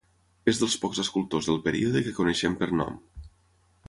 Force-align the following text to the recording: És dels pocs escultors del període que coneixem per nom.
És 0.51 0.61
dels 0.61 0.77
pocs 0.85 1.01
escultors 1.03 1.49
del 1.51 1.61
període 1.67 2.01
que 2.07 2.13
coneixem 2.21 2.57
per 2.63 2.71
nom. 2.81 2.97